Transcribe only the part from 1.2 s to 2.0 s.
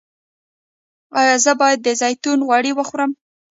زه باید د